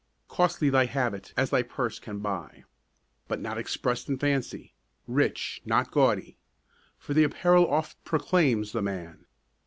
Costly 0.27 0.71
thy 0.71 0.85
habit 0.85 1.31
as 1.37 1.51
thy 1.51 1.61
purse 1.61 1.99
can 1.99 2.21
buy, 2.21 2.63
But 3.27 3.39
not 3.39 3.59
express'd 3.59 4.09
in 4.09 4.17
fancy; 4.17 4.73
rich, 5.05 5.61
not 5.63 5.91
gaudy; 5.91 6.39
For 6.97 7.13
the 7.13 7.23
apparel 7.23 7.69
oft 7.71 8.03
proclaims 8.03 8.71
the 8.71 8.81
man. 8.81 9.27